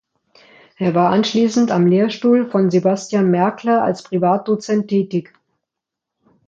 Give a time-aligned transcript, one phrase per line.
[0.77, 5.31] Er war anschließend am Lehrstuhl von Sebastian Merkle als Privatdozent tätig.